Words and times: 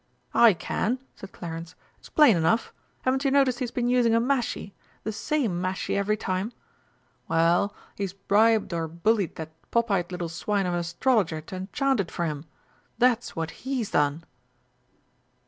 "I 0.33 0.53
can," 0.55 0.97
said 1.15 1.31
Clarence; 1.31 1.75
"it's 1.99 2.09
plain 2.09 2.35
enough. 2.35 2.73
Haven't 3.03 3.23
you 3.23 3.29
noticed 3.29 3.59
he's 3.59 3.69
been 3.69 3.87
using 3.87 4.15
a 4.15 4.19
mashie 4.19 4.73
the 5.03 5.11
same 5.11 5.61
mashie 5.61 5.95
every 5.95 6.17
time? 6.17 6.53
Well, 7.27 7.75
he's 7.95 8.11
bribed 8.13 8.73
or 8.73 8.87
bullied 8.87 9.35
that 9.35 9.49
pop 9.69 9.91
eyed 9.91 10.11
little 10.11 10.27
swine 10.27 10.65
of 10.65 10.73
an 10.73 10.79
Astrologer 10.79 11.39
to 11.41 11.55
enchant 11.55 11.99
it 11.99 12.09
for 12.09 12.25
him 12.25 12.45
that's 12.97 13.35
what 13.35 13.51
he's 13.61 13.91
done!" 13.91 14.23